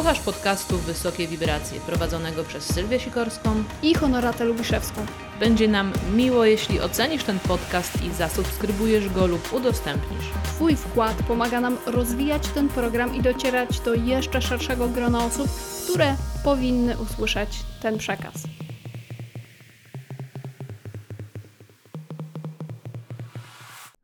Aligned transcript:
Słuchasz 0.00 0.20
podcastu 0.20 0.78
Wysokie 0.78 1.26
Wibracje, 1.26 1.80
prowadzonego 1.80 2.44
przez 2.44 2.74
Sylwię 2.74 3.00
Sikorską. 3.00 3.64
I 3.82 3.94
Honoratę 3.94 4.44
Lubiszewską. 4.44 5.06
Będzie 5.40 5.68
nam 5.68 5.92
miło, 6.14 6.44
jeśli 6.44 6.80
ocenisz 6.80 7.24
ten 7.24 7.38
podcast 7.38 8.02
i 8.02 8.10
zasubskrybujesz 8.10 9.08
go 9.08 9.26
lub 9.26 9.52
udostępnisz. 9.52 10.24
Twój 10.44 10.76
wkład 10.76 11.22
pomaga 11.28 11.60
nam 11.60 11.76
rozwijać 11.86 12.48
ten 12.48 12.68
program 12.68 13.14
i 13.14 13.22
docierać 13.22 13.80
do 13.80 13.94
jeszcze 13.94 14.42
szerszego 14.42 14.88
grona 14.88 15.24
osób, 15.24 15.48
które 15.92 16.16
powinny 16.44 16.98
usłyszeć 16.98 17.50
ten 17.82 17.98
przekaz. 17.98 18.34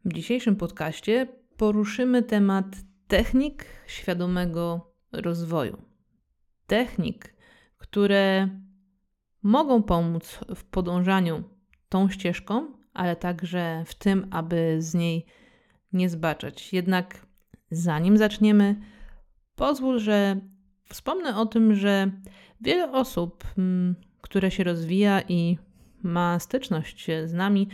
W 0.05 0.13
dzisiejszym 0.13 0.57
podcaście 0.57 1.27
poruszymy 1.57 2.23
temat 2.23 2.67
technik 3.09 3.65
świadomego 3.87 4.91
rozwoju. 5.13 5.86
Technik, 6.67 7.35
które 7.79 8.49
mogą 9.43 9.83
pomóc 9.83 10.41
w 10.57 10.65
podążaniu 10.65 11.45
tą 11.89 12.09
ścieżką, 12.09 12.73
ale 12.93 13.17
także 13.17 13.85
w 13.87 13.95
tym, 13.95 14.27
aby 14.31 14.77
z 14.79 14.95
niej 14.95 15.27
nie 15.93 16.09
zbaczać. 16.09 16.73
Jednak 16.73 17.27
zanim 17.71 18.17
zaczniemy, 18.17 18.77
pozwól, 19.55 19.99
że 19.99 20.41
wspomnę 20.89 21.37
o 21.37 21.47
tym, 21.47 21.75
że 21.75 22.11
wiele 22.61 22.93
osób, 22.93 23.45
mm, 23.59 23.95
które 24.21 24.51
się 24.51 24.65
rozwija 24.65 25.23
i 25.29 25.59
ma 26.03 26.39
styczność 26.39 27.07
z 27.25 27.33
nami, 27.33 27.69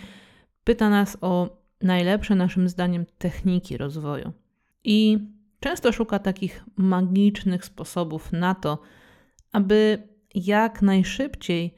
pyta 0.65 0.91
nas 0.91 1.17
o 1.21 1.63
najlepsze 1.83 2.35
naszym 2.35 2.69
zdaniem 2.69 3.07
techniki 3.19 3.77
rozwoju. 3.77 4.33
I 4.85 5.19
często 5.63 5.93
szuka 5.93 6.19
takich 6.19 6.65
magicznych 6.77 7.65
sposobów 7.65 8.33
na 8.33 8.55
to, 8.55 8.79
aby 9.53 10.09
jak 10.35 10.83
najszybciej, 10.83 11.75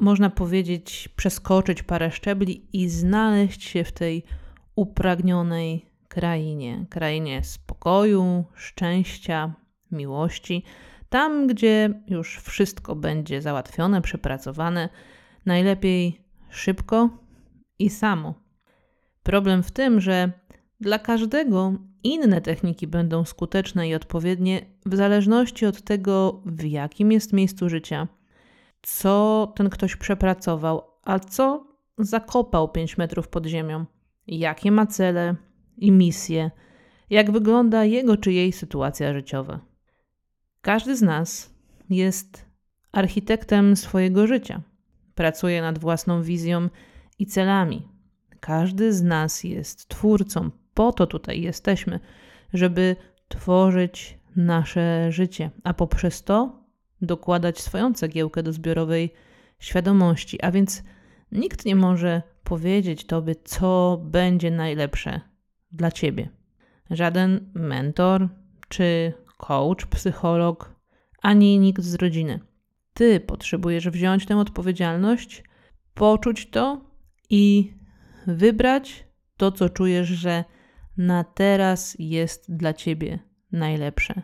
można 0.00 0.30
powiedzieć, 0.30 1.08
przeskoczyć 1.16 1.82
parę 1.82 2.10
szczebli 2.10 2.68
i 2.72 2.88
znaleźć 2.88 3.64
się 3.64 3.84
w 3.84 3.92
tej 3.92 4.24
upragnionej 4.76 5.86
krainie 6.08 6.86
krainie 6.90 7.44
spokoju, 7.44 8.44
szczęścia, 8.54 9.54
miłości. 9.90 10.64
Tam, 11.08 11.46
gdzie 11.46 12.02
już 12.08 12.38
wszystko 12.38 12.96
będzie 12.96 13.42
załatwione, 13.42 14.02
przepracowane, 14.02 14.88
najlepiej 15.46 16.24
szybko 16.50 17.08
i 17.78 17.90
samo. 17.90 18.34
Problem 19.22 19.62
w 19.62 19.70
tym, 19.70 20.00
że 20.00 20.32
dla 20.80 20.98
każdego 20.98 21.72
inne 22.04 22.40
techniki 22.40 22.86
będą 22.86 23.24
skuteczne 23.24 23.88
i 23.88 23.94
odpowiednie 23.94 24.60
w 24.86 24.96
zależności 24.96 25.66
od 25.66 25.82
tego, 25.82 26.42
w 26.46 26.64
jakim 26.64 27.12
jest 27.12 27.32
miejscu 27.32 27.68
życia, 27.68 28.08
co 28.82 29.52
ten 29.56 29.70
ktoś 29.70 29.96
przepracował, 29.96 30.82
a 31.04 31.18
co 31.18 31.66
zakopał 31.98 32.68
5 32.68 32.98
metrów 32.98 33.28
pod 33.28 33.46
ziemią, 33.46 33.84
jakie 34.26 34.72
ma 34.72 34.86
cele 34.86 35.36
i 35.76 35.92
misje, 35.92 36.50
jak 37.10 37.30
wygląda 37.30 37.84
jego 37.84 38.16
czy 38.16 38.32
jej 38.32 38.52
sytuacja 38.52 39.12
życiowa. 39.12 39.60
Każdy 40.60 40.96
z 40.96 41.02
nas 41.02 41.54
jest 41.90 42.44
architektem 42.92 43.76
swojego 43.76 44.26
życia, 44.26 44.62
pracuje 45.14 45.62
nad 45.62 45.78
własną 45.78 46.22
wizją 46.22 46.68
i 47.18 47.26
celami. 47.26 47.88
Każdy 48.40 48.92
z 48.92 49.02
nas 49.02 49.44
jest 49.44 49.88
twórcą, 49.88 50.50
po 50.74 50.92
to 50.92 51.06
tutaj 51.06 51.40
jesteśmy, 51.40 52.00
żeby 52.52 52.96
tworzyć 53.28 54.18
nasze 54.36 55.12
życie, 55.12 55.50
a 55.64 55.74
poprzez 55.74 56.22
to 56.22 56.62
dokładać 57.02 57.60
swoją 57.60 57.94
cegiełkę 57.94 58.42
do 58.42 58.52
zbiorowej 58.52 59.12
świadomości. 59.58 60.42
A 60.42 60.50
więc 60.50 60.82
nikt 61.32 61.64
nie 61.64 61.76
może 61.76 62.22
powiedzieć 62.44 63.06
tobie, 63.06 63.34
co 63.44 64.00
będzie 64.04 64.50
najlepsze 64.50 65.20
dla 65.72 65.90
ciebie. 65.90 66.28
Żaden 66.90 67.50
mentor 67.54 68.28
czy 68.68 69.12
coach, 69.36 69.86
psycholog, 69.86 70.74
ani 71.22 71.58
nikt 71.58 71.82
z 71.82 71.94
rodziny. 71.94 72.40
Ty 72.94 73.20
potrzebujesz 73.20 73.88
wziąć 73.88 74.26
tę 74.26 74.36
odpowiedzialność, 74.36 75.44
poczuć 75.94 76.50
to 76.50 76.80
i 77.30 77.74
wybrać 78.26 79.04
to, 79.36 79.52
co 79.52 79.68
czujesz, 79.68 80.08
że 80.08 80.44
na 80.96 81.24
teraz 81.24 81.96
jest 81.98 82.56
dla 82.56 82.72
ciebie 82.72 83.18
najlepsze, 83.52 84.22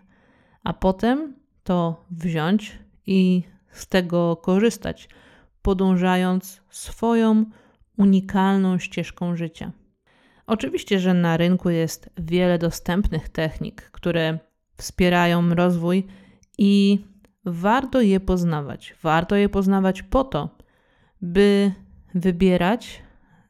a 0.65 0.73
potem 0.73 1.35
to 1.65 2.05
wziąć 2.11 2.79
i 3.07 3.43
z 3.71 3.87
tego 3.87 4.37
korzystać, 4.37 5.09
podążając 5.63 6.63
swoją 6.71 7.45
unikalną 7.97 8.79
ścieżką 8.79 9.37
życia. 9.37 9.73
Oczywiście, 10.47 10.99
że 11.01 11.15
na 11.15 11.37
rynku 11.37 11.71
jest 11.71 12.11
wiele 12.19 12.59
dostępnych 12.59 13.29
technik, 13.29 13.83
które 13.83 14.39
wspierają 14.77 15.55
rozwój 15.55 16.07
i 16.59 17.05
warto 17.45 18.01
je 18.01 18.21
poznawać. 18.21 18.95
Warto 19.03 19.37
je 19.37 19.49
poznawać 19.49 20.03
po 20.03 20.25
to, 20.25 20.59
by 21.23 21.73
wybierać 22.15 23.03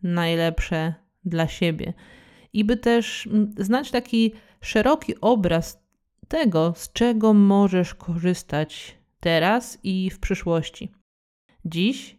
najlepsze 0.02 0.94
dla 1.24 1.48
siebie 1.48 1.92
i 2.52 2.64
by 2.64 2.76
też 2.76 3.26
mm, 3.26 3.54
znać 3.58 3.90
taki 3.90 4.32
szeroki 4.60 5.20
obraz 5.20 5.82
tego, 6.28 6.72
z 6.76 6.92
czego 6.92 7.34
możesz 7.34 7.94
korzystać 7.94 8.98
teraz 9.20 9.78
i 9.82 10.10
w 10.10 10.18
przyszłości. 10.18 10.92
Dziś 11.64 12.18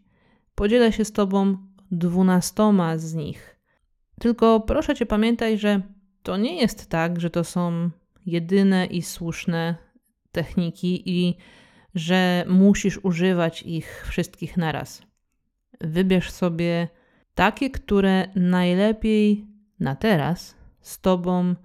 podzielę 0.56 0.92
się 0.92 1.06
z 1.06 1.12
Tobą 1.12 1.58
dwunastoma 1.92 2.98
z 2.98 3.14
nich. 3.14 3.60
Tylko 4.20 4.60
proszę 4.60 4.96
Cię 4.96 5.06
pamiętaj, 5.06 5.58
że 5.58 5.82
to 6.24 6.38
nie 6.38 6.62
jest 6.62 6.90
tak, 6.90 7.20
że 7.20 7.30
to 7.30 7.44
są 7.44 7.90
jedyne 8.26 8.86
i 8.86 9.02
słuszne 9.02 9.76
techniki 10.32 11.02
i 11.06 11.38
że 11.96 12.46
musisz 12.48 13.00
używać 13.04 13.62
ich 13.64 14.06
wszystkich 14.10 14.58
naraz. 14.58 15.02
Wybierz 15.82 16.32
sobie 16.32 16.88
takie, 17.36 17.70
które 17.70 18.28
najlepiej 18.36 19.49
na 19.80 19.96
teraz 19.96 20.56
z 20.82 21.02
Tobą 21.02 21.56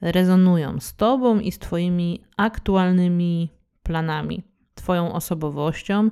rezonują, 0.00 0.80
z 0.80 0.96
Tobą 0.96 1.38
i 1.38 1.52
z 1.52 1.58
Twoimi 1.58 2.24
aktualnymi 2.36 3.50
planami, 3.82 4.42
Twoją 4.74 5.12
osobowością, 5.12 6.10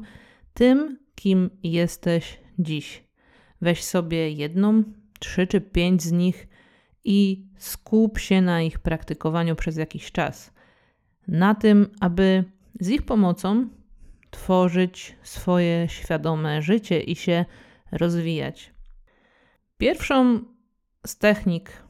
tym, 0.54 0.98
kim 1.14 1.50
jesteś 1.62 2.40
dziś. 2.58 3.04
Weź 3.60 3.84
sobie 3.84 4.30
jedną, 4.30 4.82
trzy 5.18 5.46
czy 5.46 5.60
pięć 5.60 6.02
z 6.02 6.12
nich 6.12 6.48
i 7.04 7.46
skup 7.58 8.18
się 8.18 8.40
na 8.40 8.62
ich 8.62 8.78
praktykowaniu 8.78 9.56
przez 9.56 9.76
jakiś 9.76 10.12
czas. 10.12 10.54
Na 11.28 11.54
tym, 11.54 11.90
aby 12.00 12.44
z 12.80 12.88
ich 12.88 13.02
pomocą 13.02 13.68
tworzyć 14.30 15.16
swoje 15.22 15.88
świadome 15.88 16.62
życie 16.62 17.00
i 17.00 17.16
się 17.16 17.44
rozwijać. 17.92 18.74
Pierwszą 19.78 20.40
z 21.06 21.18
technik 21.18 21.82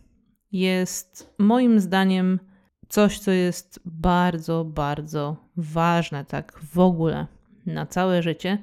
jest 0.52 1.34
moim 1.38 1.80
zdaniem 1.80 2.40
coś, 2.88 3.18
co 3.18 3.30
jest 3.30 3.80
bardzo, 3.84 4.64
bardzo 4.64 5.36
ważne, 5.56 6.24
tak 6.24 6.60
w 6.72 6.78
ogóle 6.78 7.26
na 7.66 7.86
całe 7.86 8.22
życie, 8.22 8.58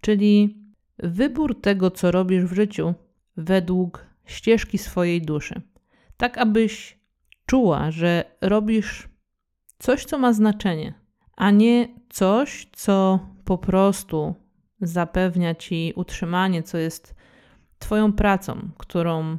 czyli 0.00 0.58
wybór 0.98 1.60
tego, 1.60 1.90
co 1.90 2.10
robisz 2.10 2.44
w 2.44 2.52
życiu 2.52 2.94
według 3.36 4.06
ścieżki 4.24 4.78
swojej 4.78 5.22
duszy. 5.22 5.62
Tak, 6.16 6.38
abyś 6.38 6.98
czuła, 7.46 7.90
że 7.90 8.24
robisz 8.40 9.08
coś, 9.78 10.04
co 10.04 10.18
ma 10.18 10.32
znaczenie, 10.32 10.94
a 11.36 11.50
nie 11.50 11.88
coś, 12.10 12.68
co 12.72 13.18
po 13.44 13.58
prostu 13.58 14.34
zapewnia 14.80 15.54
ci 15.54 15.92
utrzymanie, 15.96 16.62
co 16.62 16.78
jest 16.78 17.14
Twoją 17.78 18.12
pracą, 18.12 18.70
którą 18.78 19.38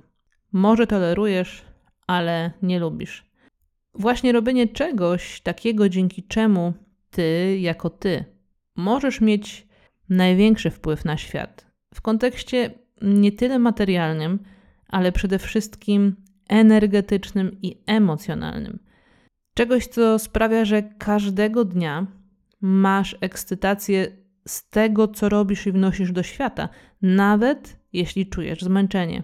może 0.54 0.88
tolerujesz, 0.88 1.66
ale 2.08 2.52
nie 2.62 2.80
lubisz. 2.80 3.26
Właśnie 3.94 4.32
robienie 4.32 4.68
czegoś 4.68 5.42
takiego, 5.42 5.90
dzięki 5.90 6.24
czemu 6.24 6.74
ty, 7.12 7.58
jako 7.60 7.90
ty, 7.90 8.26
możesz 8.76 9.22
mieć 9.22 9.68
największy 10.10 10.70
wpływ 10.70 11.06
na 11.06 11.18
świat. 11.18 11.68
W 11.94 12.02
kontekście 12.02 12.72
nie 13.02 13.32
tyle 13.32 13.60
materialnym, 13.60 14.40
ale 14.88 15.12
przede 15.12 15.40
wszystkim 15.40 16.16
energetycznym 16.50 17.58
i 17.62 17.78
emocjonalnym. 17.86 18.80
Czegoś, 19.54 19.88
co 19.88 20.20
sprawia, 20.20 20.66
że 20.66 20.84
każdego 20.84 21.66
dnia 21.66 22.08
masz 22.62 23.18
ekscytację 23.22 24.08
z 24.48 24.70
tego, 24.70 25.08
co 25.08 25.30
robisz 25.30 25.68
i 25.68 25.72
wnosisz 25.72 26.12
do 26.12 26.24
świata, 26.24 26.70
nawet 27.02 27.80
jeśli 27.94 28.28
czujesz 28.28 28.62
zmęczenie. 28.62 29.24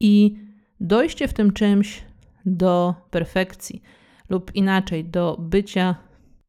I 0.00 0.36
dojście 0.80 1.28
w 1.28 1.32
tym 1.32 1.52
czymś 1.52 2.02
do 2.46 2.94
perfekcji, 3.10 3.82
lub 4.28 4.54
inaczej, 4.54 5.04
do 5.04 5.36
bycia 5.40 5.94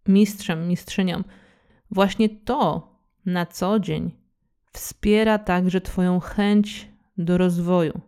mistrzem, 0.08 0.68
mistrzynią, 0.68 1.24
właśnie 1.92 2.30
to 2.30 2.90
na 3.26 3.46
co 3.46 3.80
dzień 3.80 4.12
wspiera 4.74 5.40
także 5.40 5.82
Twoją 5.82 6.20
chęć 6.20 6.90
do 7.18 7.38
rozwoju. 7.38 8.02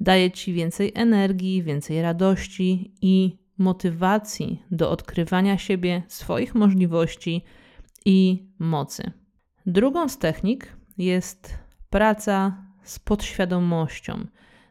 Daje 0.00 0.30
Ci 0.30 0.52
więcej 0.52 0.92
energii, 0.94 1.62
więcej 1.62 2.02
radości 2.02 2.94
i 3.02 3.38
motywacji 3.58 4.62
do 4.70 4.90
odkrywania 4.90 5.58
siebie, 5.58 6.02
swoich 6.08 6.54
możliwości 6.54 7.44
i 8.04 8.48
mocy. 8.58 9.12
Drugą 9.66 10.08
z 10.08 10.18
technik 10.18 10.76
jest 10.98 11.58
praca 11.90 12.64
z 12.82 12.98
podświadomością. 12.98 14.26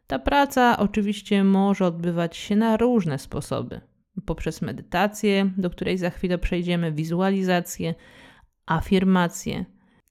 Ta 0.10 0.20
praca 0.20 0.78
oczywiście 0.78 1.44
może 1.44 1.86
odbywać 1.86 2.38
się 2.38 2.56
na 2.56 2.78
różne 2.78 3.20
sposoby. 3.20 3.82
Poprzez 4.26 4.62
medytację, 4.62 5.52
do 5.58 5.70
której 5.70 5.98
za 5.98 6.10
chwilę 6.10 6.38
przejdziemy, 6.38 6.92
wizualizację, 6.92 7.96
afirmację, 8.66 9.66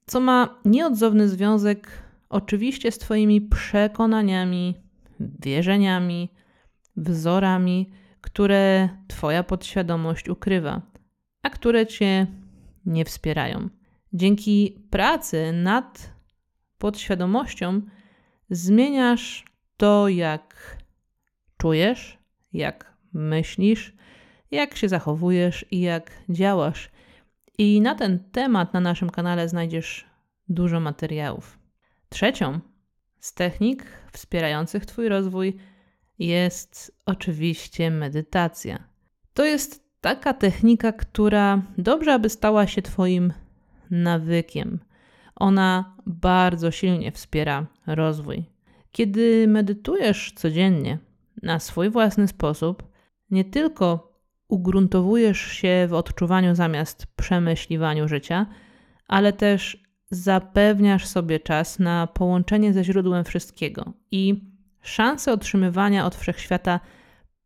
co 0.06 0.20
ma 0.20 0.60
nieodzowny 0.64 1.28
związek 1.28 2.02
oczywiście 2.28 2.92
z 2.92 2.98
Twoimi 2.98 3.40
przekonaniami, 3.40 4.74
wierzeniami, 5.20 6.28
wzorami, 6.96 7.90
które 8.20 8.88
Twoja 9.08 9.42
podświadomość 9.42 10.28
ukrywa, 10.28 10.82
a 11.42 11.50
które 11.50 11.86
Cię 11.86 12.26
nie 12.86 13.04
wspierają. 13.04 13.68
Dzięki 14.12 14.86
pracy 14.90 15.52
nad 15.52 16.12
podświadomością 16.78 17.82
zmieniasz 18.50 19.48
to, 19.78 20.08
jak 20.08 20.76
czujesz, 21.56 22.18
jak 22.52 22.94
myślisz, 23.12 23.92
jak 24.50 24.76
się 24.76 24.88
zachowujesz 24.88 25.64
i 25.70 25.80
jak 25.80 26.10
działasz. 26.28 26.90
I 27.58 27.80
na 27.80 27.94
ten 27.94 28.18
temat 28.32 28.74
na 28.74 28.80
naszym 28.80 29.10
kanale 29.10 29.48
znajdziesz 29.48 30.06
dużo 30.48 30.80
materiałów. 30.80 31.58
Trzecią 32.08 32.60
z 33.20 33.34
technik 33.34 33.84
wspierających 34.12 34.86
Twój 34.86 35.08
rozwój 35.08 35.56
jest 36.18 36.98
oczywiście 37.06 37.90
medytacja. 37.90 38.84
To 39.34 39.44
jest 39.44 39.84
taka 40.00 40.34
technika, 40.34 40.92
która 40.92 41.62
dobrze, 41.78 42.14
aby 42.14 42.28
stała 42.28 42.66
się 42.66 42.82
Twoim 42.82 43.32
nawykiem. 43.90 44.78
Ona 45.36 45.96
bardzo 46.06 46.70
silnie 46.70 47.12
wspiera 47.12 47.66
rozwój. 47.86 48.57
Kiedy 48.92 49.48
medytujesz 49.48 50.32
codziennie 50.36 50.98
na 51.42 51.58
swój 51.58 51.90
własny 51.90 52.28
sposób, 52.28 52.82
nie 53.30 53.44
tylko 53.44 54.12
ugruntowujesz 54.48 55.40
się 55.40 55.86
w 55.88 55.94
odczuwaniu 55.94 56.54
zamiast 56.54 57.06
przemyśliwaniu 57.16 58.08
życia, 58.08 58.46
ale 59.08 59.32
też 59.32 59.88
zapewniasz 60.10 61.06
sobie 61.06 61.40
czas 61.40 61.78
na 61.78 62.06
połączenie 62.06 62.72
ze 62.72 62.84
źródłem 62.84 63.24
wszystkiego 63.24 63.92
i 64.10 64.50
szansę 64.82 65.32
otrzymywania 65.32 66.06
od 66.06 66.16
wszechświata 66.16 66.80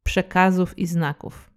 przekazów 0.02 0.78
i 0.78 0.86
znaków. 0.86 1.50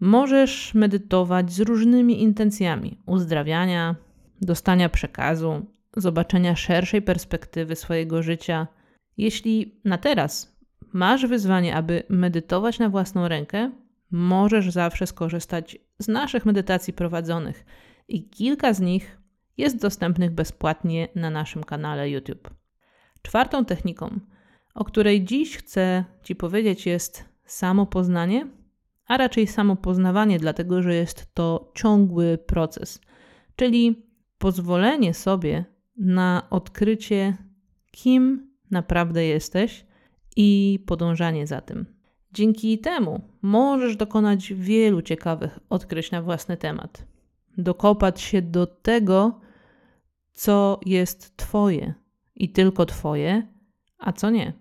Możesz 0.00 0.74
medytować 0.74 1.52
z 1.52 1.60
różnymi 1.60 2.22
intencjami 2.22 2.98
uzdrawiania, 3.06 3.96
dostania 4.40 4.88
przekazu, 4.88 5.66
zobaczenia 5.96 6.56
szerszej 6.56 7.02
perspektywy 7.02 7.76
swojego 7.76 8.22
życia. 8.22 8.66
Jeśli 9.20 9.80
na 9.84 9.98
teraz 9.98 10.56
masz 10.92 11.26
wyzwanie, 11.26 11.76
aby 11.76 12.02
medytować 12.08 12.78
na 12.78 12.88
własną 12.88 13.28
rękę, 13.28 13.70
możesz 14.10 14.70
zawsze 14.70 15.06
skorzystać 15.06 15.78
z 15.98 16.08
naszych 16.08 16.46
medytacji 16.46 16.92
prowadzonych 16.92 17.64
i 18.08 18.28
kilka 18.28 18.72
z 18.72 18.80
nich 18.80 19.18
jest 19.56 19.80
dostępnych 19.80 20.30
bezpłatnie 20.30 21.08
na 21.14 21.30
naszym 21.30 21.64
kanale 21.64 22.10
YouTube. 22.10 22.50
Czwartą 23.22 23.64
techniką, 23.64 24.20
o 24.74 24.84
której 24.84 25.24
dziś 25.24 25.56
chcę 25.56 26.04
Ci 26.22 26.36
powiedzieć, 26.36 26.86
jest 26.86 27.24
samopoznanie, 27.44 28.46
a 29.06 29.16
raczej 29.16 29.46
samopoznawanie, 29.46 30.38
dlatego 30.38 30.82
że 30.82 30.94
jest 30.94 31.34
to 31.34 31.72
ciągły 31.74 32.38
proces, 32.38 33.00
czyli 33.56 34.06
pozwolenie 34.38 35.14
sobie 35.14 35.64
na 35.96 36.46
odkrycie, 36.50 37.36
kim 37.90 38.49
naprawdę 38.70 39.24
jesteś 39.24 39.86
i 40.36 40.78
podążanie 40.86 41.46
za 41.46 41.60
tym. 41.60 41.86
Dzięki 42.32 42.78
temu 42.78 43.20
możesz 43.42 43.96
dokonać 43.96 44.52
wielu 44.52 45.02
ciekawych 45.02 45.58
odkryć 45.70 46.10
na 46.10 46.22
własny 46.22 46.56
temat. 46.56 47.04
Dokopać 47.58 48.20
się 48.20 48.42
do 48.42 48.66
tego, 48.66 49.40
co 50.32 50.80
jest 50.86 51.36
Twoje 51.36 51.94
i 52.36 52.48
tylko 52.48 52.86
Twoje, 52.86 53.46
a 53.98 54.12
co 54.12 54.30
nie. 54.30 54.52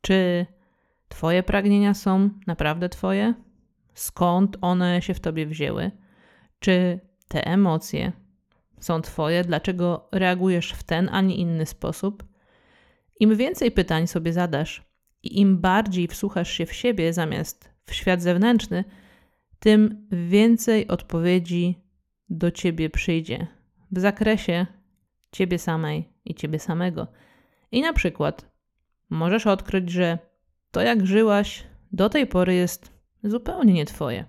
Czy 0.00 0.46
Twoje 1.08 1.42
pragnienia 1.42 1.94
są 1.94 2.30
naprawdę 2.46 2.88
Twoje? 2.88 3.34
Skąd 3.94 4.56
one 4.60 5.02
się 5.02 5.14
w 5.14 5.20
Tobie 5.20 5.46
wzięły? 5.46 5.90
Czy 6.58 7.00
te 7.28 7.46
emocje 7.46 8.12
są 8.80 9.02
Twoje? 9.02 9.44
Dlaczego 9.44 10.08
reagujesz 10.12 10.72
w 10.72 10.82
ten, 10.82 11.08
a 11.12 11.20
nie 11.20 11.36
inny 11.36 11.66
sposób? 11.66 12.29
Im 13.20 13.36
więcej 13.36 13.70
pytań 13.70 14.06
sobie 14.06 14.32
zadasz 14.32 14.82
i 15.22 15.40
im 15.40 15.58
bardziej 15.58 16.08
wsłuchasz 16.08 16.50
się 16.50 16.66
w 16.66 16.72
siebie 16.72 17.12
zamiast 17.12 17.70
w 17.86 17.94
świat 17.94 18.22
zewnętrzny, 18.22 18.84
tym 19.58 20.06
więcej 20.10 20.88
odpowiedzi 20.88 21.78
do 22.28 22.50
ciebie 22.50 22.90
przyjdzie 22.90 23.46
w 23.92 24.00
zakresie 24.00 24.66
ciebie 25.32 25.58
samej 25.58 26.08
i 26.24 26.34
ciebie 26.34 26.58
samego. 26.58 27.06
I 27.72 27.82
na 27.82 27.92
przykład 27.92 28.50
możesz 29.10 29.46
odkryć, 29.46 29.90
że 29.90 30.18
to 30.70 30.80
jak 30.80 31.06
żyłaś 31.06 31.64
do 31.92 32.08
tej 32.08 32.26
pory 32.26 32.54
jest 32.54 32.92
zupełnie 33.24 33.72
nie 33.72 33.84
twoje. 33.84 34.24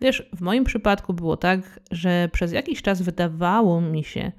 Wiesz, 0.00 0.30
w 0.32 0.40
moim 0.40 0.64
przypadku 0.64 1.14
było 1.14 1.36
tak, 1.36 1.80
że 1.90 2.28
przez 2.32 2.52
jakiś 2.52 2.82
czas 2.82 3.02
wydawało 3.02 3.80
mi 3.80 4.04
się, 4.04 4.32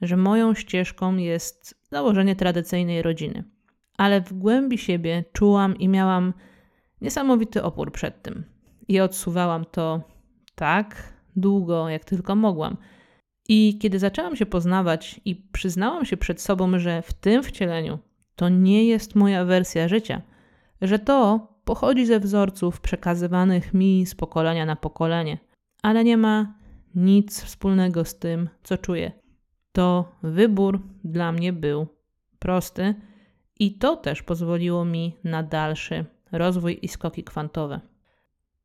że 0.00 0.16
moją 0.16 0.54
ścieżką 0.54 1.16
jest 1.16 1.75
założenie 1.90 2.36
tradycyjnej 2.36 3.02
rodziny. 3.02 3.44
Ale 3.98 4.20
w 4.20 4.32
głębi 4.32 4.78
siebie 4.78 5.24
czułam 5.32 5.76
i 5.76 5.88
miałam 5.88 6.32
niesamowity 7.00 7.62
opór 7.62 7.92
przed 7.92 8.22
tym. 8.22 8.44
I 8.88 9.00
odsuwałam 9.00 9.64
to 9.64 10.00
tak 10.54 11.12
długo, 11.36 11.88
jak 11.88 12.04
tylko 12.04 12.36
mogłam. 12.36 12.76
I 13.48 13.78
kiedy 13.78 13.98
zaczęłam 13.98 14.36
się 14.36 14.46
poznawać 14.46 15.20
i 15.24 15.36
przyznałam 15.36 16.04
się 16.04 16.16
przed 16.16 16.40
sobą, 16.40 16.78
że 16.78 17.02
w 17.02 17.12
tym 17.12 17.42
wcieleniu 17.42 17.98
to 18.36 18.48
nie 18.48 18.84
jest 18.84 19.14
moja 19.14 19.44
wersja 19.44 19.88
życia, 19.88 20.22
że 20.82 20.98
to 20.98 21.48
pochodzi 21.64 22.06
ze 22.06 22.20
wzorców 22.20 22.80
przekazywanych 22.80 23.74
mi 23.74 24.06
z 24.06 24.14
pokolenia 24.14 24.66
na 24.66 24.76
pokolenie, 24.76 25.38
ale 25.82 26.04
nie 26.04 26.16
ma 26.16 26.54
nic 26.94 27.42
wspólnego 27.42 28.04
z 28.04 28.18
tym, 28.18 28.48
co 28.62 28.78
czuję. 28.78 29.12
To 29.76 30.12
wybór 30.22 30.80
dla 31.04 31.32
mnie 31.32 31.52
był 31.52 31.86
prosty 32.38 32.94
i 33.58 33.78
to 33.78 33.96
też 33.96 34.22
pozwoliło 34.22 34.84
mi 34.84 35.16
na 35.24 35.42
dalszy 35.42 36.04
rozwój 36.32 36.78
i 36.82 36.88
skoki 36.88 37.24
kwantowe. 37.24 37.80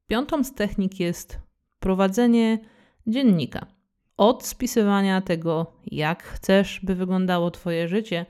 Piątą 0.08 0.44
z 0.44 0.54
technik 0.54 1.00
jest 1.00 1.40
prowadzenie 1.80 2.60
dziennika. 3.08 3.66
Od 4.18 4.46
spisywania 4.46 5.22
tego, 5.22 5.74
jak 5.86 6.24
chcesz, 6.24 6.80
by 6.84 6.96
wyglądało 6.96 7.52
Twoje 7.52 7.88
życie, 7.88 8.26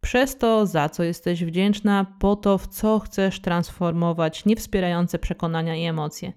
przez 0.00 0.38
to, 0.38 0.66
za 0.66 0.88
co 0.88 1.02
jesteś 1.02 1.44
wdzięczna, 1.44 2.06
po 2.18 2.36
to, 2.36 2.58
w 2.58 2.66
co 2.66 2.98
chcesz 2.98 3.40
transformować 3.40 4.44
niewspierające 4.44 5.18
przekonania 5.18 5.76
i 5.76 5.84
emocje. 5.84 6.32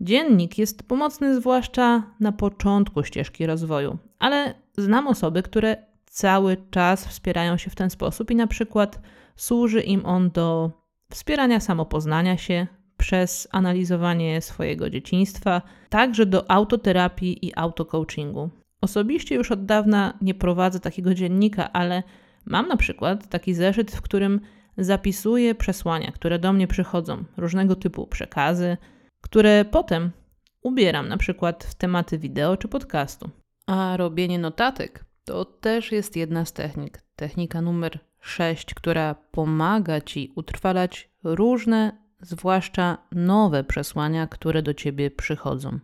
Dziennik 0.00 0.58
jest 0.58 0.88
pomocny 0.88 1.40
zwłaszcza 1.40 2.02
na 2.20 2.32
początku 2.32 3.04
ścieżki 3.04 3.46
rozwoju, 3.46 3.98
ale 4.18 4.61
znam 4.76 5.06
osoby, 5.06 5.42
które 5.42 5.76
cały 6.06 6.56
czas 6.70 7.06
wspierają 7.06 7.56
się 7.56 7.70
w 7.70 7.74
ten 7.74 7.90
sposób 7.90 8.30
i 8.30 8.36
na 8.36 8.46
przykład 8.46 9.00
służy 9.36 9.80
im 9.80 10.06
on 10.06 10.30
do 10.30 10.70
wspierania 11.10 11.60
samopoznania 11.60 12.36
się 12.38 12.66
przez 12.96 13.48
analizowanie 13.50 14.40
swojego 14.40 14.90
dzieciństwa, 14.90 15.62
także 15.88 16.26
do 16.26 16.50
autoterapii 16.50 17.46
i 17.46 17.52
autocoachingu. 17.56 18.50
Osobiście 18.80 19.34
już 19.34 19.52
od 19.52 19.64
dawna 19.64 20.18
nie 20.20 20.34
prowadzę 20.34 20.80
takiego 20.80 21.14
dziennika, 21.14 21.72
ale 21.72 22.02
mam 22.44 22.68
na 22.68 22.76
przykład 22.76 23.28
taki 23.28 23.54
zeszyt, 23.54 23.90
w 23.90 24.02
którym 24.02 24.40
zapisuję 24.78 25.54
przesłania, 25.54 26.12
które 26.12 26.38
do 26.38 26.52
mnie 26.52 26.66
przychodzą, 26.66 27.24
różnego 27.36 27.76
typu 27.76 28.06
przekazy, 28.06 28.76
które 29.20 29.64
potem 29.64 30.10
ubieram 30.62 31.08
na 31.08 31.16
przykład 31.16 31.64
w 31.64 31.74
tematy 31.74 32.18
wideo 32.18 32.56
czy 32.56 32.68
podcastu. 32.68 33.30
A 33.66 33.96
robienie 33.96 34.38
notatek 34.38 35.04
to 35.24 35.44
też 35.44 35.92
jest 35.92 36.16
jedna 36.16 36.44
z 36.44 36.52
technik. 36.52 37.02
Technika 37.16 37.60
numer 37.60 37.98
6, 38.20 38.74
która 38.74 39.14
pomaga 39.14 40.00
ci 40.00 40.32
utrwalać 40.36 41.10
różne, 41.24 42.02
zwłaszcza 42.20 42.98
nowe 43.12 43.64
przesłania, 43.64 44.26
które 44.26 44.62
do 44.62 44.74
ciebie 44.74 45.10
przychodzą. 45.10 45.78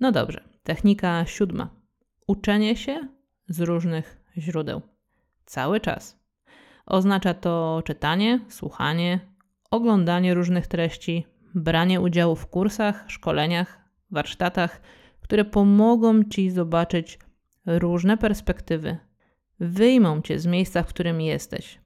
No 0.00 0.12
dobrze, 0.12 0.44
technika 0.62 1.26
siódma. 1.26 1.70
Uczenie 2.26 2.76
się 2.76 3.08
z 3.48 3.60
różnych 3.60 4.20
źródeł. 4.36 4.82
Cały 5.44 5.80
czas. 5.80 6.18
Oznacza 6.86 7.34
to 7.34 7.82
czytanie, 7.84 8.40
słuchanie, 8.48 9.20
oglądanie 9.70 10.34
różnych 10.34 10.66
treści, 10.66 11.26
branie 11.54 12.00
udziału 12.00 12.36
w 12.36 12.46
kursach, 12.46 13.04
szkoleniach, 13.08 13.78
warsztatach, 14.10 14.80
które 15.28 15.44
pomogą 15.44 16.24
ci 16.24 16.50
zobaczyć 16.50 17.18
różne 17.66 18.16
perspektywy, 18.16 18.96
wyjmą 19.60 20.22
cię 20.22 20.38
z 20.38 20.46
miejsca, 20.46 20.82
w 20.82 20.86
którym 20.86 21.20
jesteś, 21.20 21.78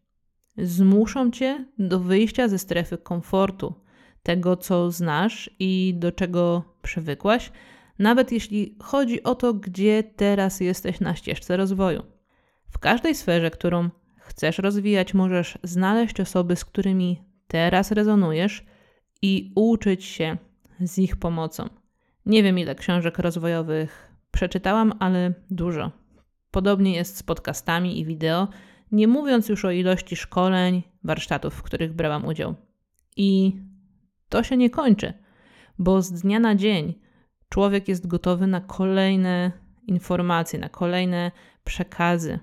zmuszą 0.59 1.31
cię 1.31 1.65
do 1.79 2.01
wyjścia 2.01 2.49
ze 2.49 2.59
strefy 2.59 2.99
komfortu, 2.99 3.75
tego 4.23 4.57
co 4.57 4.91
znasz 4.91 5.51
i 5.59 5.95
do 5.97 6.13
czego 6.13 6.63
przywykłaś, 6.83 7.53
nawet 7.99 8.33
jeśli 8.33 8.77
chodzi 8.81 9.23
o 9.23 9.35
to, 9.35 9.55
gdzie 9.55 10.03
teraz 10.03 10.61
jesteś 10.61 11.01
na 11.01 11.15
ścieżce 11.15 11.57
rozwoju. 11.57 12.03
W 12.71 12.79
każdej 12.79 13.15
sferze, 13.15 13.51
którą 13.51 13.91
chcesz 14.19 14.59
rozwijać, 14.59 15.15
możesz 15.15 15.59
znaleźć 15.63 16.21
osoby, 16.21 16.57
z 16.57 16.65
którymi 16.65 17.23
teraz 17.47 17.91
rezonujesz 17.91 18.65
i 19.23 19.53
uczyć 19.55 20.05
się 20.05 20.37
z 20.81 20.99
ich 20.99 21.17
pomocą. 21.17 21.82
Nie 22.27 22.43
wiem, 22.43 22.59
ile 22.59 22.75
książek 22.75 23.19
rozwojowych 23.19 24.13
przeczytałam, 24.31 24.93
ale 24.99 25.33
dużo. 25.51 25.91
Podobnie 26.51 26.95
jest 26.95 27.17
z 27.17 27.23
podcastami 27.23 28.01
i 28.01 28.05
wideo, 28.05 28.49
nie 28.93 29.09
mówiąc 29.09 29.49
już 29.49 29.65
o 29.65 29.71
ilości 29.71 30.17
szkoleń, 30.17 30.83
warsztatów, 31.05 31.55
w 31.55 31.63
których 31.63 31.93
brałam 31.93 32.27
udział. 32.27 32.55
I 33.17 33.57
to 34.29 34.43
się 34.43 34.57
nie 34.57 34.71
kończy, 34.71 35.13
bo 35.79 36.03
z 36.03 36.13
dnia 36.13 36.41
na 36.41 36.55
dzień 36.55 36.95
człowiek 37.49 37.89
jest 37.89 38.07
gotowy 38.07 38.47
na 38.47 38.61
kolejne 38.61 39.53
informacje, 39.87 40.59
na 40.59 40.69
kolejne 40.69 41.31
przekazy. 41.65 42.39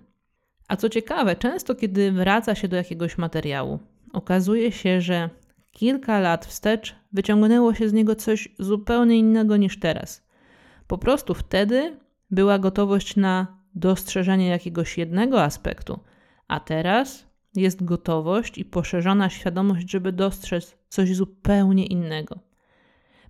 A 0.68 0.76
co 0.76 0.90
ciekawe, 0.90 1.36
często 1.36 1.76
kiedy 1.76 2.12
wraca 2.12 2.56
się 2.56 2.68
do 2.68 2.76
jakiegoś 2.78 3.18
materiału, 3.18 3.80
okazuje 4.14 4.72
się, 4.72 5.02
że 5.02 5.30
kilka 5.80 6.20
lat 6.20 6.46
wstecz 6.46 6.96
wyciągnęło 7.12 7.74
się 7.74 7.90
z 7.90 7.94
niego 7.94 8.16
coś 8.16 8.50
zupełnie 8.60 9.18
innego 9.18 9.58
niż 9.58 9.80
teraz. 9.80 10.28
Po 10.88 10.98
prostu 10.98 11.34
wtedy 11.34 11.98
była 12.32 12.60
gotowość 12.60 13.16
na 13.16 13.60
dostrzeżenie 13.76 14.48
jakiegoś 14.48 14.98
jednego 14.98 15.44
aspektu, 15.44 16.00
a 16.48 16.60
teraz 16.60 17.28
jest 17.56 17.84
gotowość 17.84 18.58
i 18.58 18.66
poszerzona 18.66 19.30
świadomość, 19.30 19.92
żeby 19.92 20.12
dostrzec 20.12 20.78
coś 20.90 21.16
zupełnie 21.16 21.86
innego. 21.86 22.40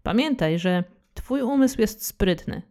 Pamiętaj, 0.03 0.59
że 0.59 0.83
Twój 1.13 1.41
umysł 1.41 1.81
jest 1.81 2.05
sprytny 2.05 2.61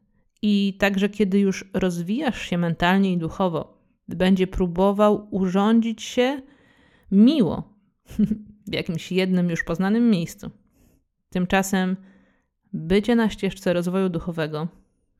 i 0.42 0.76
także 0.78 1.08
kiedy 1.08 1.38
już 1.40 1.70
rozwijasz 1.74 2.42
się 2.42 2.58
mentalnie 2.58 3.12
i 3.12 3.18
duchowo, 3.18 3.78
będzie 4.08 4.46
próbował 4.46 5.28
urządzić 5.30 6.02
się 6.02 6.42
miło 7.10 7.62
w 8.70 8.72
jakimś 8.72 9.12
jednym 9.12 9.50
już 9.50 9.64
poznanym 9.64 10.10
miejscu. 10.10 10.50
Tymczasem 11.30 11.96
bycie 12.72 13.16
na 13.16 13.30
ścieżce 13.30 13.72
rozwoju 13.72 14.08
duchowego 14.08 14.68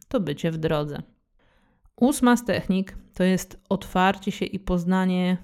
to 0.09 0.21
bycie 0.21 0.51
w 0.51 0.59
drodze. 0.59 1.03
Ósma 1.97 2.37
z 2.37 2.45
technik 2.45 2.97
to 3.15 3.25
jest 3.25 3.61
otwarcie 3.69 4.33
się 4.33 4.45
i 4.45 4.59
poznanie 4.59 5.37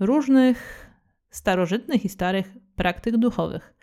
różnych 0.00 0.88
starożytnych 1.30 2.04
i 2.04 2.08
starych 2.08 2.56
praktyk 2.76 3.16
duchowych. 3.16 3.74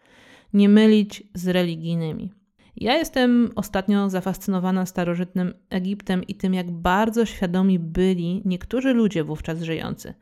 Nie 0.54 0.70
mylić 0.70 1.24
z 1.34 1.48
religijnymi. 1.48 2.32
Ja 2.76 2.96
jestem 2.96 3.50
ostatnio 3.56 4.10
zafascynowana 4.10 4.86
starożytnym 4.86 5.54
Egiptem 5.70 6.24
i 6.24 6.36
tym, 6.36 6.54
jak 6.54 6.72
bardzo 6.72 7.26
świadomi 7.26 7.80
byli 7.80 8.42
niektórzy 8.46 8.94
ludzie 8.94 9.24
wówczas 9.24 9.62
żyjący. 9.62 10.14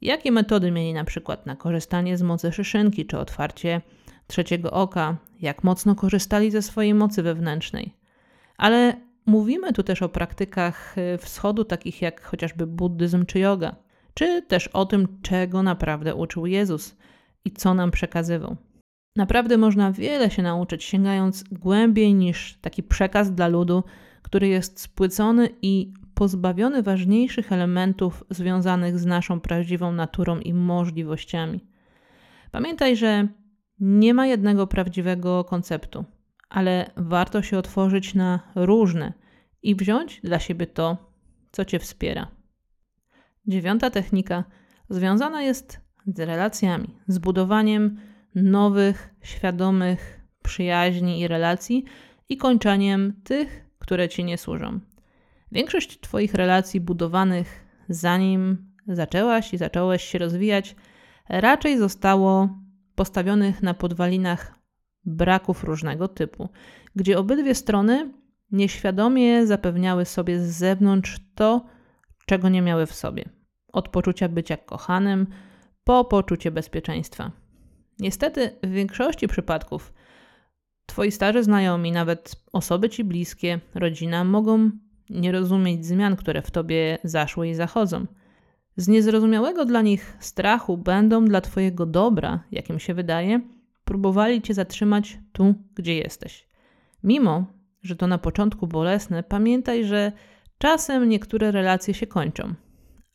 Jakie 0.00 0.32
metody 0.32 0.70
mieli 0.70 0.92
na 0.94 1.04
przykład 1.04 1.46
na 1.46 1.56
korzystanie 1.56 2.16
z 2.16 2.22
mocy 2.22 2.52
szyszynki 2.52 3.06
czy 3.06 3.18
otwarcie 3.18 3.80
trzeciego 4.26 4.70
oka, 4.70 5.16
jak 5.40 5.64
mocno 5.64 5.94
korzystali 5.94 6.50
ze 6.50 6.62
swojej 6.62 6.94
mocy 6.94 7.22
wewnętrznej. 7.22 7.94
Ale 8.56 8.96
mówimy 9.26 9.72
tu 9.72 9.82
też 9.82 10.02
o 10.02 10.08
praktykach 10.08 10.98
y, 10.98 11.18
wschodu, 11.18 11.64
takich 11.64 12.02
jak 12.02 12.22
chociażby 12.22 12.66
buddyzm 12.66 13.26
czy 13.26 13.38
yoga, 13.38 13.76
czy 14.14 14.42
też 14.42 14.68
o 14.68 14.86
tym, 14.86 15.20
czego 15.22 15.62
naprawdę 15.62 16.14
uczył 16.14 16.46
Jezus 16.46 16.96
i 17.44 17.50
co 17.50 17.74
nam 17.74 17.90
przekazywał. 17.90 18.56
Naprawdę 19.16 19.56
można 19.56 19.92
wiele 19.92 20.30
się 20.30 20.42
nauczyć, 20.42 20.84
sięgając 20.84 21.42
głębiej 21.42 22.14
niż 22.14 22.58
taki 22.60 22.82
przekaz 22.82 23.32
dla 23.34 23.48
ludu, 23.48 23.84
który 24.22 24.48
jest 24.48 24.80
spłycony 24.80 25.48
i 25.62 25.92
pozbawiony 26.18 26.82
ważniejszych 26.82 27.52
elementów 27.52 28.24
związanych 28.30 28.98
z 28.98 29.06
naszą 29.06 29.40
prawdziwą 29.40 29.92
naturą 29.92 30.38
i 30.38 30.54
możliwościami. 30.54 31.64
Pamiętaj, 32.50 32.96
że 32.96 33.28
nie 33.80 34.14
ma 34.14 34.26
jednego 34.26 34.66
prawdziwego 34.66 35.44
konceptu, 35.44 36.04
ale 36.48 36.90
warto 36.96 37.42
się 37.42 37.58
otworzyć 37.58 38.14
na 38.14 38.40
różne 38.54 39.12
i 39.62 39.74
wziąć 39.74 40.20
dla 40.20 40.38
siebie 40.38 40.66
to, 40.66 41.12
co 41.52 41.64
cię 41.64 41.78
wspiera. 41.78 42.28
Dziewiąta 43.46 43.90
technika 43.90 44.44
związana 44.90 45.42
jest 45.42 45.80
z 46.06 46.20
relacjami, 46.20 46.94
z 47.06 47.18
budowaniem 47.18 48.00
nowych, 48.34 49.14
świadomych 49.22 50.20
przyjaźni 50.42 51.20
i 51.20 51.28
relacji 51.28 51.84
i 52.28 52.36
kończeniem 52.36 53.20
tych, 53.24 53.66
które 53.78 54.08
ci 54.08 54.24
nie 54.24 54.38
służą. 54.38 54.80
Większość 55.52 56.00
Twoich 56.00 56.34
relacji 56.34 56.80
budowanych 56.80 57.66
zanim 57.88 58.72
zaczęłaś 58.86 59.54
i 59.54 59.58
zacząłeś 59.58 60.04
się 60.04 60.18
rozwijać, 60.18 60.76
raczej 61.28 61.78
zostało 61.78 62.48
postawionych 62.94 63.62
na 63.62 63.74
podwalinach 63.74 64.58
braków 65.04 65.64
różnego 65.64 66.08
typu, 66.08 66.48
gdzie 66.94 67.18
obydwie 67.18 67.54
strony 67.54 68.12
nieświadomie 68.50 69.46
zapewniały 69.46 70.04
sobie 70.04 70.40
z 70.40 70.56
zewnątrz 70.56 71.18
to, 71.34 71.66
czego 72.26 72.48
nie 72.48 72.62
miały 72.62 72.86
w 72.86 72.94
sobie. 72.94 73.24
Od 73.72 73.88
poczucia 73.88 74.28
bycia 74.28 74.56
kochanym 74.56 75.26
po 75.84 76.04
poczucie 76.04 76.50
bezpieczeństwa. 76.50 77.32
Niestety, 77.98 78.58
w 78.62 78.70
większości 78.70 79.28
przypadków 79.28 79.92
Twoi 80.86 81.12
starzy 81.12 81.42
znajomi, 81.42 81.92
nawet 81.92 82.36
osoby 82.52 82.88
ci 82.88 83.04
bliskie, 83.04 83.60
rodzina 83.74 84.24
mogą 84.24 84.70
nie 85.10 85.32
rozumieć 85.32 85.86
zmian, 85.86 86.16
które 86.16 86.42
w 86.42 86.50
tobie 86.50 86.98
zaszły 87.04 87.48
i 87.48 87.54
zachodzą. 87.54 88.06
Z 88.76 88.88
niezrozumiałego 88.88 89.64
dla 89.64 89.82
nich 89.82 90.16
strachu 90.20 90.76
będą 90.76 91.24
dla 91.24 91.40
Twojego 91.40 91.86
dobra, 91.86 92.44
jakim 92.52 92.78
się 92.78 92.94
wydaje, 92.94 93.40
próbowali 93.84 94.42
Cię 94.42 94.54
zatrzymać 94.54 95.18
tu, 95.32 95.54
gdzie 95.74 95.94
jesteś. 95.94 96.48
Mimo, 97.02 97.46
że 97.82 97.96
to 97.96 98.06
na 98.06 98.18
początku 98.18 98.66
bolesne, 98.66 99.22
pamiętaj, 99.22 99.84
że 99.84 100.12
czasem 100.58 101.08
niektóre 101.08 101.50
relacje 101.50 101.94
się 101.94 102.06
kończą, 102.06 102.54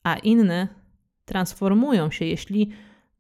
a 0.04 0.16
inne 0.16 0.68
transformują 1.26 2.12
się, 2.12 2.26
jeśli 2.26 2.70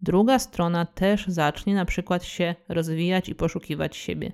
druga 0.01 0.39
strona 0.39 0.85
też 0.85 1.27
zacznie 1.27 1.75
na 1.75 1.85
przykład 1.85 2.23
się 2.23 2.55
rozwijać 2.69 3.29
i 3.29 3.35
poszukiwać 3.35 3.95
siebie. 3.95 4.31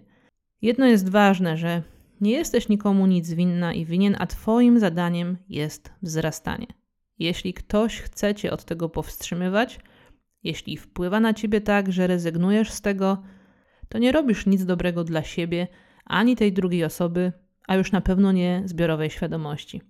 Jedno 0.61 0.85
jest 0.85 1.09
ważne, 1.09 1.57
że 1.57 1.83
nie 2.21 2.31
jesteś 2.31 2.69
nikomu 2.69 3.05
nic 3.05 3.33
winna 3.33 3.73
i 3.73 3.85
winien, 3.85 4.15
a 4.19 4.27
Twoim 4.27 4.79
zadaniem 4.79 5.37
jest 5.49 5.93
wzrastanie. 6.01 6.67
Jeśli 7.19 7.53
ktoś 7.53 8.01
chce 8.01 8.35
cię 8.35 8.51
od 8.51 8.65
tego 8.65 8.89
powstrzymywać, 8.89 9.79
jeśli 10.43 10.77
wpływa 10.77 11.19
na 11.19 11.33
ciebie 11.33 11.61
tak, 11.61 11.91
że 11.91 12.07
rezygnujesz 12.07 12.71
z 12.71 12.81
tego, 12.81 13.23
to 13.89 13.97
nie 13.97 14.11
robisz 14.11 14.45
nic 14.45 14.65
dobrego 14.65 15.03
dla 15.03 15.23
siebie 15.23 15.67
ani 16.05 16.35
tej 16.35 16.53
drugiej 16.53 16.83
osoby, 16.83 17.33
a 17.67 17.75
już 17.75 17.91
na 17.91 18.01
pewno 18.01 18.31
nie 18.31 18.61
zbiorowej 18.65 19.09
świadomości. 19.09 19.81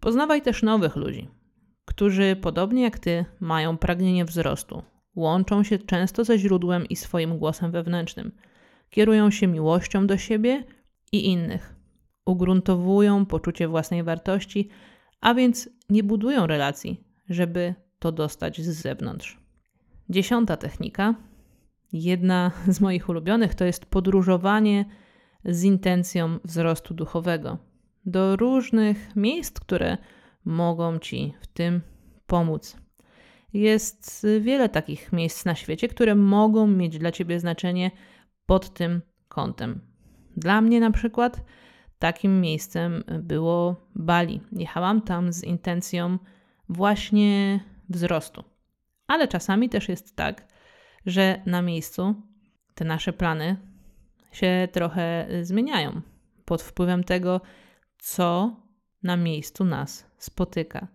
Poznawaj 0.00 0.42
też 0.42 0.62
nowych 0.62 0.96
ludzi, 0.96 1.28
którzy 1.84 2.36
podobnie 2.36 2.82
jak 2.82 2.98
ty 2.98 3.24
mają 3.40 3.76
pragnienie 3.78 4.24
wzrostu, 4.24 4.82
łączą 5.14 5.62
się 5.62 5.78
często 5.78 6.24
ze 6.24 6.38
źródłem 6.38 6.88
i 6.88 6.96
swoim 6.96 7.38
głosem 7.38 7.72
wewnętrznym, 7.72 8.32
kierują 8.90 9.30
się 9.30 9.46
miłością 9.46 10.06
do 10.06 10.18
siebie 10.18 10.64
i 11.12 11.26
innych, 11.26 11.75
ugruntowują 12.26 13.26
poczucie 13.26 13.68
własnej 13.68 14.02
wartości, 14.02 14.68
a 15.20 15.34
więc 15.34 15.68
nie 15.90 16.04
budują 16.04 16.46
relacji, 16.46 17.04
żeby 17.28 17.74
to 17.98 18.12
dostać 18.12 18.60
z 18.60 18.68
zewnątrz. 18.82 19.40
Dziesiąta 20.08 20.56
technika, 20.56 21.14
jedna 21.92 22.50
z 22.68 22.80
moich 22.80 23.08
ulubionych, 23.08 23.54
to 23.54 23.64
jest 23.64 23.86
podróżowanie 23.86 24.84
z 25.44 25.62
intencją 25.62 26.38
wzrostu 26.44 26.94
duchowego 26.94 27.58
do 28.06 28.36
różnych 28.36 29.16
miejsc, 29.16 29.60
które 29.60 29.98
mogą 30.44 30.98
Ci 30.98 31.34
w 31.40 31.46
tym 31.46 31.80
pomóc. 32.26 32.76
Jest 33.52 34.26
wiele 34.40 34.68
takich 34.68 35.12
miejsc 35.12 35.44
na 35.44 35.54
świecie, 35.54 35.88
które 35.88 36.14
mogą 36.14 36.66
mieć 36.66 36.98
dla 36.98 37.12
Ciebie 37.12 37.40
znaczenie 37.40 37.90
pod 38.46 38.74
tym 38.74 39.02
kątem. 39.28 39.80
Dla 40.36 40.60
mnie 40.60 40.80
na 40.80 40.90
przykład 40.90 41.44
takim 41.98 42.40
miejscem 42.40 43.04
było 43.22 43.76
Bali. 43.94 44.40
Jechałam 44.52 45.02
tam 45.02 45.32
z 45.32 45.44
intencją 45.44 46.18
właśnie 46.68 47.60
wzrostu. 47.88 48.44
Ale 49.06 49.28
czasami 49.28 49.68
też 49.68 49.88
jest 49.88 50.16
tak, 50.16 50.46
że 51.06 51.42
na 51.46 51.62
miejscu 51.62 52.14
te 52.74 52.84
nasze 52.84 53.12
plany 53.12 53.56
się 54.32 54.68
trochę 54.72 55.28
zmieniają 55.42 56.00
pod 56.44 56.62
wpływem 56.62 57.04
tego, 57.04 57.40
co 57.98 58.56
na 59.02 59.16
miejscu 59.16 59.64
nas 59.64 60.06
spotyka. 60.18 60.88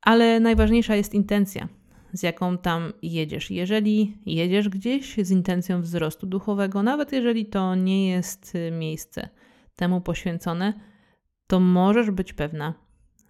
Ale 0.00 0.40
najważniejsza 0.40 0.96
jest 0.96 1.14
intencja, 1.14 1.68
z 2.12 2.22
jaką 2.22 2.58
tam 2.58 2.92
jedziesz. 3.02 3.50
Jeżeli 3.50 4.18
jedziesz 4.26 4.68
gdzieś 4.68 5.16
z 5.16 5.30
intencją 5.30 5.82
wzrostu 5.82 6.26
duchowego, 6.26 6.82
nawet 6.82 7.12
jeżeli 7.12 7.46
to 7.46 7.74
nie 7.74 8.08
jest 8.08 8.52
miejsce 8.72 9.28
temu 9.76 10.00
poświęcone, 10.00 10.72
to 11.46 11.60
możesz 11.60 12.10
być 12.10 12.32
pewna, 12.32 12.74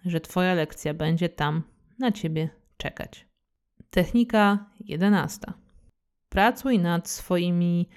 że 0.04 0.20
Twoja 0.20 0.54
lekcja 0.54 0.94
będzie 0.94 1.28
tam 1.28 1.62
na 1.98 2.12
Ciebie 2.12 2.50
czekać. 2.76 3.26
Technika 3.90 4.70
jedenasta. 4.80 5.54
Pracuj 6.28 6.78
nad 6.78 7.08
swoimi 7.08 7.88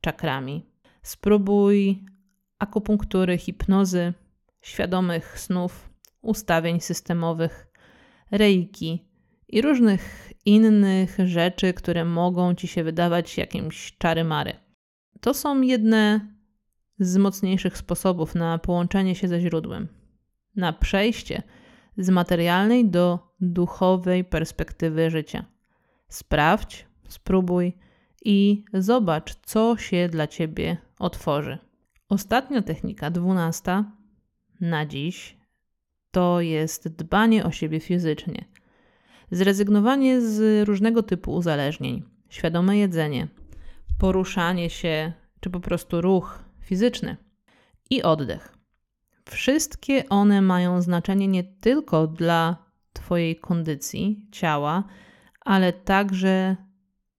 czakrami. 0.00 0.66
Spróbuj 1.02 2.04
akupunktury, 2.58 3.38
hipnozy, 3.38 4.12
świadomych 4.62 5.38
snów, 5.38 5.90
ustawień 6.20 6.80
systemowych, 6.80 7.72
reiki 8.30 9.08
i 9.48 9.62
różnych 9.62 10.32
innych 10.44 11.16
rzeczy, 11.24 11.74
które 11.74 12.04
mogą 12.04 12.54
ci 12.54 12.68
się 12.68 12.84
wydawać 12.84 13.38
jakimś 13.38 13.96
czary-mary. 13.98 14.52
To 15.20 15.34
są 15.34 15.60
jedne 15.60 16.20
z 17.02 17.16
mocniejszych 17.16 17.78
sposobów 17.78 18.34
na 18.34 18.58
połączenie 18.58 19.14
się 19.14 19.28
ze 19.28 19.40
źródłem, 19.40 19.88
na 20.56 20.72
przejście 20.72 21.42
z 21.96 22.10
materialnej 22.10 22.90
do 22.90 23.34
duchowej 23.40 24.24
perspektywy 24.24 25.10
życia. 25.10 25.44
Sprawdź, 26.08 26.86
spróbuj 27.08 27.72
i 28.24 28.64
zobacz, 28.74 29.34
co 29.34 29.76
się 29.76 30.08
dla 30.08 30.26
ciebie 30.26 30.76
otworzy. 30.98 31.58
Ostatnia 32.08 32.62
technika, 32.62 33.10
dwunasta, 33.10 33.92
na 34.60 34.86
dziś, 34.86 35.36
to 36.10 36.40
jest 36.40 36.88
dbanie 36.88 37.44
o 37.44 37.50
siebie 37.50 37.80
fizycznie. 37.80 38.44
Zrezygnowanie 39.30 40.20
z 40.20 40.68
różnego 40.68 41.02
typu 41.02 41.32
uzależnień, 41.32 42.02
świadome 42.28 42.78
jedzenie, 42.78 43.28
poruszanie 43.98 44.70
się, 44.70 45.12
czy 45.40 45.50
po 45.50 45.60
prostu 45.60 46.00
ruch 46.00 46.44
fizyczny 46.62 47.16
i 47.90 48.02
oddech. 48.02 48.58
Wszystkie 49.30 50.08
one 50.08 50.42
mają 50.42 50.82
znaczenie 50.82 51.28
nie 51.28 51.44
tylko 51.44 52.06
dla 52.06 52.56
Twojej 52.92 53.36
kondycji 53.36 54.26
ciała, 54.32 54.84
ale 55.40 55.72
także 55.72 56.56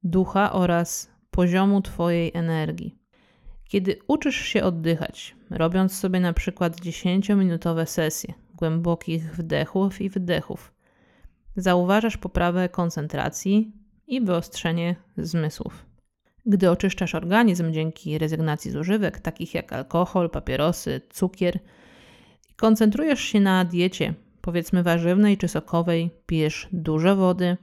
ducha 0.04 0.54
oraz 0.54 1.12
poziomu 1.32 1.82
Twojej 1.82 2.32
energii. 2.34 2.98
Kiedy 3.68 4.00
uczysz 4.08 4.36
się 4.36 4.64
oddychać, 4.64 5.36
robiąc 5.50 6.00
sobie 6.00 6.20
na 6.20 6.34
przykład 6.34 6.82
10-minutowe 6.82 7.86
sesje 7.86 8.34
głębokich 8.56 9.36
wdechów 9.36 10.02
i 10.02 10.10
wydechów, 10.10 10.74
zauważasz 11.56 12.18
poprawę 12.18 12.70
koncentracji 12.70 13.72
i 14.08 14.22
wyostrzenie 14.22 14.96
zmysłów. 15.18 15.86
Gdy 16.46 16.70
oczyszczasz 16.70 17.16
organizm 17.16 17.74
dzięki 17.74 18.18
rezygnacji 18.18 18.72
z 18.72 18.76
używek, 18.76 19.20
takich 19.20 19.54
jak 19.54 19.74
alkohol, 19.74 20.30
papierosy, 20.30 21.02
cukier, 21.10 21.60
koncentrujesz 22.56 23.22
się 23.22 23.40
na 23.40 23.66
diecie, 23.66 24.14
powiedzmy 24.42 24.84
warzywnej 24.84 25.38
czy 25.38 25.48
sokowej, 25.48 26.12
pijesz 26.26 26.68
dużo 26.72 27.16
wody, 27.16 27.58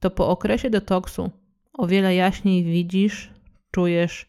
to 0.00 0.10
po 0.10 0.28
okresie 0.28 0.70
detoksu 0.70 1.30
o 1.72 1.86
wiele 1.86 2.14
jaśniej 2.14 2.64
widzisz, 2.64 3.30
czujesz 3.70 4.28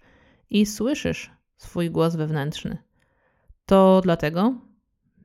i 0.50 0.66
słyszysz 0.66 1.32
swój 1.58 1.92
głos 1.92 2.16
wewnętrzny. 2.16 2.78
To 3.66 4.02
dlatego, 4.04 4.54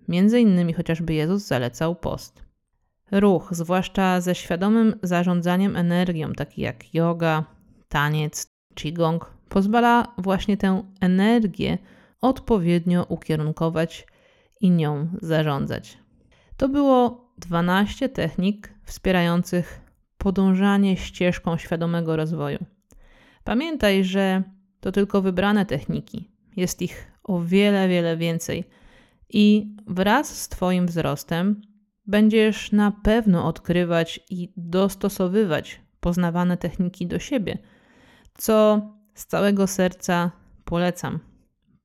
między 0.08 0.40
innymi 0.40 0.72
chociażby 0.72 1.14
Jezus 1.14 1.46
zalecał 1.46 1.96
post. 1.96 2.42
Ruch, 3.10 3.48
zwłaszcza 3.50 4.20
ze 4.20 4.34
świadomym 4.34 4.94
zarządzaniem 5.02 5.76
energią, 5.76 6.32
taki 6.32 6.60
jak 6.60 6.94
yoga, 6.94 7.44
taniec, 7.88 8.52
qigong, 8.74 9.32
pozwala 9.48 10.14
właśnie 10.18 10.56
tę 10.56 10.82
energię 11.00 11.78
odpowiednio 12.20 13.04
ukierunkować 13.08 14.06
i 14.60 14.70
nią 14.70 15.08
zarządzać. 15.22 15.98
To 16.56 16.68
było 16.68 17.30
12 17.38 18.08
technik 18.08 18.74
wspierających 18.84 19.80
podążanie 20.18 20.96
ścieżką 20.96 21.56
świadomego 21.56 22.16
rozwoju. 22.16 22.58
Pamiętaj, 23.44 24.04
że 24.04 24.42
to 24.80 24.92
tylko 24.92 25.22
wybrane 25.22 25.66
techniki. 25.66 26.30
Jest 26.56 26.82
ich 26.82 27.12
o 27.24 27.40
wiele, 27.40 27.88
wiele 27.88 28.16
więcej. 28.16 28.64
I 29.28 29.74
wraz 29.86 30.42
z 30.42 30.48
Twoim 30.48 30.86
wzrostem 30.86 31.60
będziesz 32.06 32.72
na 32.72 32.90
pewno 32.90 33.46
odkrywać 33.46 34.20
i 34.30 34.52
dostosowywać 34.56 35.80
poznawane 36.00 36.56
techniki 36.56 37.06
do 37.06 37.18
siebie, 37.18 37.58
co 38.38 38.80
z 39.14 39.26
całego 39.26 39.66
serca 39.66 40.30
polecam. 40.64 41.18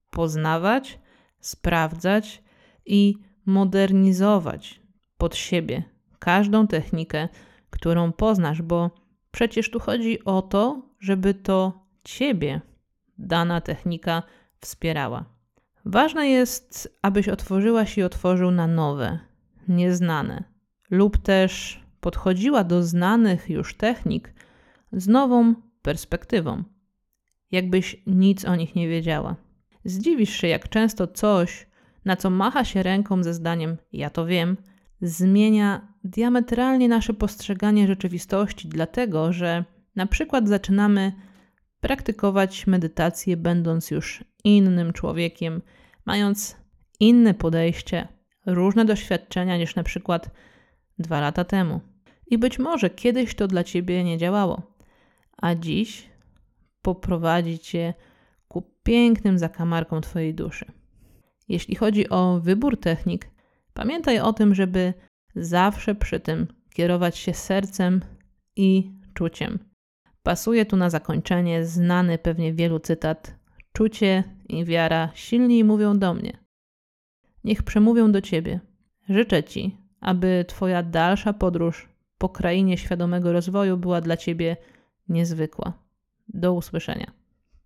Poznawać, 0.10 1.00
sprawdzać 1.40 2.44
i 2.86 3.16
modernizować 3.46 4.82
pod 5.18 5.36
siebie 5.36 5.84
każdą 6.20 6.68
technikę, 6.68 7.30
którą 7.70 8.12
poznasz, 8.12 8.62
bo 8.62 8.92
przecież 9.32 9.72
tu 9.72 9.80
chodzi 9.80 10.26
o 10.26 10.42
to, 10.42 10.82
żeby 11.00 11.34
to 11.34 11.82
Ciebie 12.04 12.62
dana 13.18 13.62
technika 13.62 14.24
wspierała. 14.60 15.26
Ważne 15.86 16.28
jest, 16.28 16.98
abyś 17.02 17.30
otworzyła 17.30 17.86
się 17.86 18.02
i 18.02 18.04
otworzył 18.04 18.52
na 18.52 18.68
nowe, 18.68 19.20
nieznane, 19.68 20.44
lub 20.90 21.18
też 21.18 21.82
podchodziła 22.00 22.64
do 22.64 22.84
znanych 22.84 23.50
już 23.50 23.78
technik 23.78 24.34
z 24.92 25.08
nową 25.08 25.54
perspektywą, 25.82 26.64
jakbyś 27.52 28.04
nic 28.08 28.46
o 28.46 28.56
nich 28.56 28.76
nie 28.76 28.88
wiedziała. 28.90 29.36
Zdziwisz 29.86 30.36
się, 30.36 30.48
jak 30.48 30.70
często 30.70 31.08
coś, 31.08 31.68
na 32.06 32.16
co 32.16 32.30
macha 32.30 32.66
się 32.66 32.84
ręką 32.84 33.24
ze 33.24 33.34
zdaniem 33.34 33.78
ja 33.94 34.10
to 34.10 34.26
wiem, 34.26 34.58
zmienia 35.02 35.88
diametralnie 36.04 36.88
nasze 36.88 37.14
postrzeganie 37.14 37.88
rzeczywistości, 37.88 38.68
dlatego 38.68 39.34
że 39.34 39.66
na 39.96 40.06
przykład 40.06 40.48
zaczynamy 40.48 41.14
praktykować 41.80 42.68
medytację, 42.68 43.38
będąc 43.38 43.92
już 43.92 44.24
innym 44.44 44.94
człowiekiem, 44.94 45.62
mając 46.06 46.56
inne 47.00 47.34
podejście, 47.34 48.08
różne 48.46 48.86
doświadczenia 48.86 49.58
niż 49.58 49.76
na 49.76 49.84
przykład 49.84 50.30
dwa 51.00 51.22
lata 51.22 51.44
temu. 51.44 51.82
I 52.28 52.38
być 52.38 52.60
może 52.60 52.90
kiedyś 52.90 53.36
to 53.36 53.48
dla 53.48 53.64
ciebie 53.64 54.04
nie 54.04 54.18
działało, 54.18 54.71
a 55.42 55.56
dziś 55.56 56.10
poprowadzi 56.82 57.60
cię 57.60 57.94
ku 58.48 58.64
pięknym 58.84 59.40
zakamarkom 59.40 60.02
twojej 60.02 60.34
duszy. 60.34 60.66
Jeśli 61.48 61.76
chodzi 61.76 62.10
o 62.10 62.40
wybór 62.40 62.80
technik, 62.80 63.30
pamiętaj 63.74 64.20
o 64.20 64.34
tym, 64.34 64.56
żeby 64.56 64.94
zawsze 65.36 65.96
przy 65.96 66.20
tym 66.20 66.48
kierować 66.74 67.18
się 67.18 67.34
sercem 67.34 68.02
i 68.56 68.92
czuciem. 69.14 69.60
Pasuje 70.24 70.66
tu 70.66 70.78
na 70.78 70.90
zakończenie 70.90 71.66
znany 71.66 72.18
pewnie 72.18 72.54
wielu 72.54 72.80
cytat: 72.80 73.36
Czucie 73.74 74.24
i 74.50 74.66
wiara 74.66 75.10
silniej 75.14 75.64
mówią 75.64 76.00
do 76.00 76.14
mnie. 76.14 76.38
Niech 77.44 77.64
przemówią 77.64 78.12
do 78.12 78.22
ciebie. 78.22 78.60
Życzę 79.10 79.44
ci, 79.44 79.78
aby 80.02 80.46
Twoja 80.48 80.84
dalsza 80.84 81.34
podróż 81.34 81.90
po 82.18 82.30
krainie 82.30 82.78
świadomego 82.78 83.32
rozwoju 83.32 83.78
była 83.78 84.02
dla 84.02 84.18
Ciebie 84.18 84.58
niezwykła. 85.12 85.74
Do 86.28 86.54
usłyszenia. 86.54 87.12